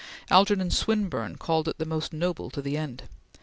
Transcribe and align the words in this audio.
Algernon 0.31 0.71
Swinburne 0.71 1.35
called 1.35 1.67
it 1.67 1.77
the 1.77 1.85
most 1.85 2.11
noble 2.11 2.49
to 2.49 2.59
the 2.63 2.75
end. 2.75 3.03